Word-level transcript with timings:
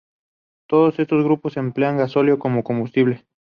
Todos 0.67 0.97
estos 0.97 1.23
grupos 1.23 1.57
emplean 1.57 1.95
gasóleo 1.97 2.39
como 2.39 2.63
combustible. 2.63 3.23